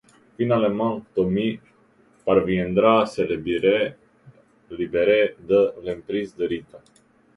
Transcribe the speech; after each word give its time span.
Finalement, 0.35 1.05
Tommy 1.13 1.59
parviendra 2.25 3.03
à 3.03 3.05
se 3.05 3.21
libérer 3.21 3.93
de 4.71 5.73
l'emprise 5.83 6.35
de 6.35 6.47
Rita. 6.47 6.81